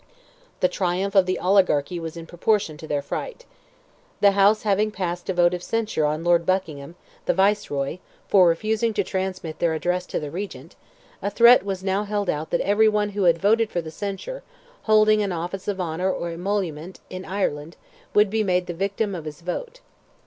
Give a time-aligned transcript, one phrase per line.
[0.61, 3.45] The triumph of the oligarchy was in proportion to their fright.
[4.19, 6.95] The House having passed a vote of censure on Lord Buckingham,
[7.27, 10.75] the Viceroy, for refusing to transmit their address to the Regent,
[11.21, 14.41] a threat was now held out that every one who had voted for the censure,
[14.89, 17.77] holding an office of honour or emolument in Ireland,
[18.15, 19.81] would be made "the victim of his vote."